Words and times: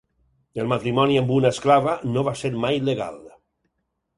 El 0.61 0.69
matrimoni 0.71 1.19
amb 1.21 1.29
una 1.35 1.51
esclava 1.55 1.95
no 2.15 2.25
va 2.31 2.33
ser 2.41 2.51
mai 2.65 2.81
legal. 2.89 3.21